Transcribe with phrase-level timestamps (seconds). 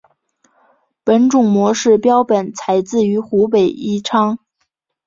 [1.03, 4.39] 本种模式标本采自于湖北宜昌。